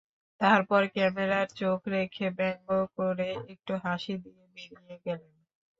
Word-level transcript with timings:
তারপর 0.41 0.81
ক্যামেরায় 0.95 1.49
চোখ 1.59 1.79
রেখে 1.87 2.27
ব্যঙ্গ 2.37 2.67
করে 2.97 3.29
একটু 3.53 3.73
হাসি 3.83 4.13
দিয়ে 4.23 4.43
বেরিয়ে 4.55 4.95
গেলেন। 5.05 5.33